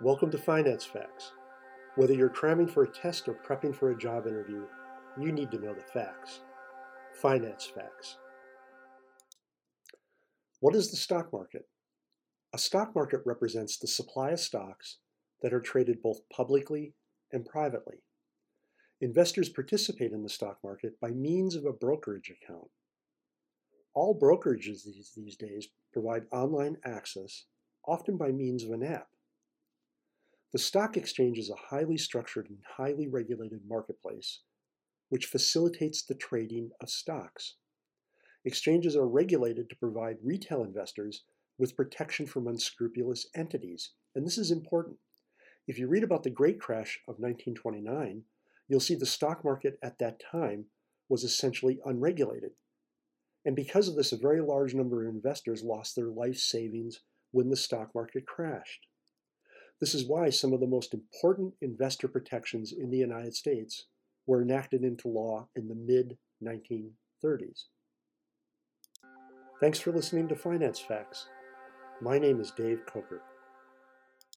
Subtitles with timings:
[0.00, 1.30] Welcome to Finance Facts.
[1.94, 4.64] Whether you're cramming for a test or prepping for a job interview,
[5.16, 6.40] you need to know the facts.
[7.22, 8.18] Finance Facts.
[10.58, 11.68] What is the stock market?
[12.52, 14.98] A stock market represents the supply of stocks
[15.42, 16.94] that are traded both publicly
[17.32, 17.98] and privately.
[19.00, 22.68] Investors participate in the stock market by means of a brokerage account.
[23.94, 27.44] All brokerages these, these days provide online access,
[27.86, 29.06] often by means of an app.
[30.54, 34.42] The stock exchange is a highly structured and highly regulated marketplace
[35.08, 37.56] which facilitates the trading of stocks.
[38.44, 41.24] Exchanges are regulated to provide retail investors
[41.58, 44.98] with protection from unscrupulous entities, and this is important.
[45.66, 48.22] If you read about the Great Crash of 1929,
[48.68, 50.66] you'll see the stock market at that time
[51.08, 52.52] was essentially unregulated.
[53.44, 57.00] And because of this, a very large number of investors lost their life savings
[57.32, 58.86] when the stock market crashed.
[59.84, 63.84] This is why some of the most important investor protections in the United States
[64.26, 67.64] were enacted into law in the mid 1930s.
[69.60, 71.28] Thanks for listening to Finance Facts.
[72.00, 73.20] My name is Dave Coker.